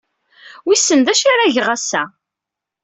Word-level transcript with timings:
Wissen 0.65 0.99
d 1.05 1.07
acu 1.13 1.25
ara 1.33 1.53
geɣ 1.55 1.67
ass-a. 1.75 2.03